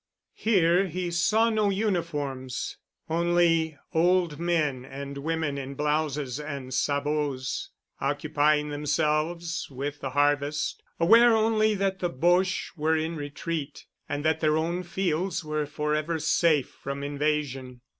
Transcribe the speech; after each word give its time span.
Here 0.33 0.87
he 0.87 1.11
saw 1.11 1.51
no 1.51 1.69
uniforms—only 1.69 3.77
old 3.93 4.39
men 4.39 4.83
and 4.83 5.19
women 5.19 5.59
in 5.59 5.75
blouses 5.75 6.39
and 6.39 6.73
sabots, 6.73 7.69
occupying 7.99 8.69
themselves 8.69 9.67
with 9.69 9.99
the 10.01 10.09
harvest, 10.09 10.81
aware 10.99 11.37
only 11.37 11.75
that 11.75 11.99
the 11.99 12.09
Boches 12.09 12.71
were 12.75 12.97
in 12.97 13.15
retreat 13.15 13.85
and 14.09 14.25
that 14.25 14.39
their 14.39 14.57
own 14.57 14.81
fields 14.81 15.45
were 15.45 15.67
forever 15.67 16.17
safe 16.17 16.71
from 16.71 17.03
invasion. 17.03 17.81